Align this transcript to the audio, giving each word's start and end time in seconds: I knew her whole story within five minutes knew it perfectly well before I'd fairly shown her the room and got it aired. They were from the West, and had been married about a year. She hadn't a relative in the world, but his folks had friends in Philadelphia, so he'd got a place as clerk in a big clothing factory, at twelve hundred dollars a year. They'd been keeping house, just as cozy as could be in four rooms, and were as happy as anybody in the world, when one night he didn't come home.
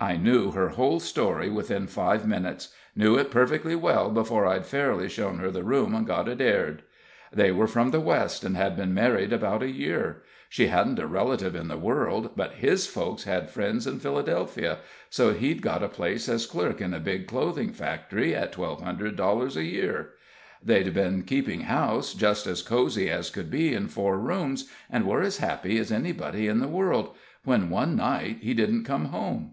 I 0.00 0.16
knew 0.16 0.50
her 0.50 0.70
whole 0.70 0.98
story 0.98 1.48
within 1.48 1.86
five 1.86 2.26
minutes 2.26 2.74
knew 2.96 3.14
it 3.16 3.30
perfectly 3.30 3.76
well 3.76 4.10
before 4.10 4.46
I'd 4.48 4.66
fairly 4.66 5.08
shown 5.08 5.38
her 5.38 5.48
the 5.52 5.62
room 5.62 5.94
and 5.94 6.04
got 6.04 6.26
it 6.26 6.40
aired. 6.40 6.82
They 7.32 7.52
were 7.52 7.68
from 7.68 7.92
the 7.92 8.00
West, 8.00 8.42
and 8.42 8.56
had 8.56 8.76
been 8.76 8.94
married 8.94 9.32
about 9.32 9.62
a 9.62 9.70
year. 9.70 10.24
She 10.48 10.66
hadn't 10.66 10.98
a 10.98 11.06
relative 11.06 11.54
in 11.54 11.68
the 11.68 11.78
world, 11.78 12.30
but 12.34 12.54
his 12.54 12.88
folks 12.88 13.22
had 13.22 13.48
friends 13.48 13.86
in 13.86 14.00
Philadelphia, 14.00 14.78
so 15.08 15.32
he'd 15.34 15.62
got 15.62 15.84
a 15.84 15.88
place 15.88 16.28
as 16.28 16.46
clerk 16.46 16.80
in 16.80 16.92
a 16.92 16.98
big 16.98 17.28
clothing 17.28 17.72
factory, 17.72 18.34
at 18.34 18.50
twelve 18.50 18.82
hundred 18.82 19.14
dollars 19.14 19.56
a 19.56 19.62
year. 19.62 20.14
They'd 20.60 20.92
been 20.94 21.22
keeping 21.22 21.60
house, 21.60 22.12
just 22.12 22.48
as 22.48 22.60
cozy 22.62 23.08
as 23.08 23.30
could 23.30 23.52
be 23.52 23.72
in 23.72 23.86
four 23.86 24.18
rooms, 24.18 24.68
and 24.90 25.06
were 25.06 25.22
as 25.22 25.36
happy 25.36 25.78
as 25.78 25.92
anybody 25.92 26.48
in 26.48 26.58
the 26.58 26.66
world, 26.66 27.14
when 27.44 27.70
one 27.70 27.94
night 27.94 28.38
he 28.40 28.52
didn't 28.52 28.82
come 28.82 29.04
home. 29.04 29.52